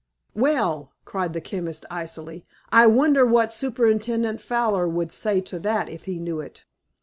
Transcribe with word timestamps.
"Well!" 0.33 0.93
cried 1.05 1.33
the 1.33 1.41
chemist 1.41 1.85
icily, 1.91 2.43
"I 2.71 2.87
wonder 2.87 3.23
what 3.23 3.53
Superintendent 3.53 4.41
Fowler 4.41 4.87
would 4.87 5.11
say 5.11 5.41
to 5.41 5.59
that 5.59 5.89
if 5.89 6.05
he 6.05 6.17
knew 6.17 6.39
it?" 6.39 6.65